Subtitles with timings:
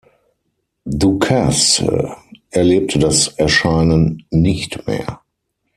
[0.87, 2.15] Ducasse
[2.49, 5.21] erlebte das Erscheinen nicht mehr.